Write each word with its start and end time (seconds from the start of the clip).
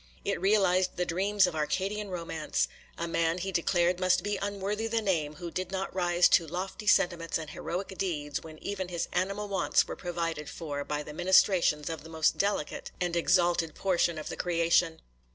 It 0.25 0.41
realized 0.41 0.95
the 0.95 1.05
dreams 1.05 1.45
of 1.45 1.55
Arcadian 1.55 2.09
romance. 2.09 2.67
A 2.97 3.07
man, 3.07 3.37
he 3.37 3.51
declared, 3.51 3.99
must 3.99 4.23
be 4.23 4.35
unworthy 4.37 4.87
the 4.87 4.99
name, 4.99 5.35
who 5.35 5.51
did 5.51 5.71
not 5.71 5.93
rise 5.93 6.27
to 6.29 6.47
lofty 6.47 6.87
sentiments 6.87 7.37
and 7.37 7.51
heroic 7.51 7.95
deeds, 7.99 8.41
when 8.41 8.57
even 8.63 8.87
his 8.87 9.07
animal 9.13 9.47
wants 9.47 9.87
were 9.87 9.95
provided 9.95 10.49
for 10.49 10.83
by 10.83 11.03
the 11.03 11.13
ministrations 11.13 11.87
of 11.87 12.01
the 12.03 12.09
most 12.09 12.39
delicate 12.39 12.89
and 12.99 13.15
exalted 13.15 13.75
portion 13.75 14.17
of 14.17 14.27
the 14.29 14.37
creation. 14.37 15.01